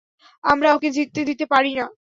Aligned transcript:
আমরা 0.43 0.69
ওকে 0.75 0.89
জিততে 0.91 1.21
দিতে 1.29 1.45
পারি 1.45 1.71
না। 1.73 1.85